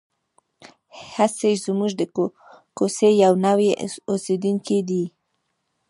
[1.15, 2.01] هسې زموږ د
[2.77, 3.69] کوڅې یو نوی
[4.09, 5.03] اوسېدونکی دی.